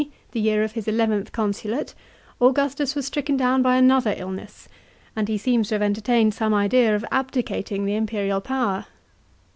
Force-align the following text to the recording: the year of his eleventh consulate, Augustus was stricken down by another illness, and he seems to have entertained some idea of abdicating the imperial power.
the 0.31 0.39
year 0.39 0.63
of 0.63 0.71
his 0.71 0.87
eleventh 0.87 1.31
consulate, 1.31 1.93
Augustus 2.41 2.95
was 2.95 3.05
stricken 3.05 3.37
down 3.37 3.61
by 3.61 3.75
another 3.75 4.15
illness, 4.17 4.67
and 5.15 5.27
he 5.27 5.37
seems 5.37 5.69
to 5.69 5.75
have 5.75 5.81
entertained 5.83 6.33
some 6.33 6.55
idea 6.55 6.95
of 6.95 7.05
abdicating 7.11 7.85
the 7.85 7.95
imperial 7.95 8.41
power. 8.41 8.87